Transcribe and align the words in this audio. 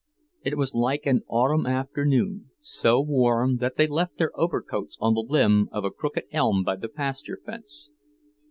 It 0.43 0.57
was 0.57 0.73
like 0.73 1.05
an 1.05 1.21
autumn 1.27 1.67
afternoon, 1.67 2.49
so 2.59 2.99
warm 2.99 3.57
that 3.57 3.77
they 3.77 3.85
left 3.85 4.17
their 4.17 4.31
overcoats 4.33 4.97
on 4.99 5.13
the 5.13 5.21
limb 5.21 5.69
of 5.71 5.85
a 5.85 5.91
crooked 5.91 6.23
elm 6.31 6.63
by 6.63 6.77
the 6.77 6.89
pasture 6.89 7.39
fence. 7.45 7.91